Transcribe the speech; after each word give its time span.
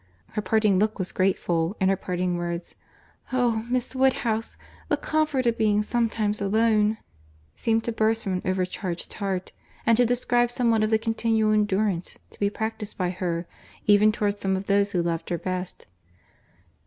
Her 0.31 0.41
parting 0.41 0.79
look 0.79 0.97
was 0.97 1.11
grateful—and 1.11 1.87
her 1.87 1.95
parting 1.95 2.35
words, 2.35 2.73
"Oh! 3.31 3.67
Miss 3.69 3.95
Woodhouse, 3.95 4.57
the 4.89 4.97
comfort 4.97 5.45
of 5.45 5.59
being 5.59 5.83
sometimes 5.83 6.41
alone!"—seemed 6.41 7.83
to 7.83 7.91
burst 7.91 8.23
from 8.23 8.33
an 8.33 8.41
overcharged 8.43 9.13
heart, 9.13 9.51
and 9.85 9.95
to 9.97 10.05
describe 10.07 10.49
somewhat 10.49 10.81
of 10.81 10.89
the 10.89 10.97
continual 10.97 11.51
endurance 11.53 12.17
to 12.31 12.39
be 12.39 12.49
practised 12.49 12.97
by 12.97 13.11
her, 13.11 13.45
even 13.85 14.11
towards 14.11 14.39
some 14.39 14.57
of 14.57 14.65
those 14.65 14.91
who 14.93 15.03
loved 15.03 15.29
her 15.29 15.37
best. 15.37 15.85